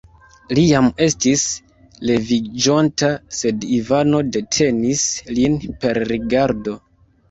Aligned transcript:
Li 0.53 0.61
jam 0.69 0.87
estis 1.07 1.43
leviĝonta, 2.11 3.13
sed 3.43 3.71
Ivano 3.79 4.25
detenis 4.35 5.09
lin 5.41 5.65
per 5.87 6.07
rigardo. 6.17 6.81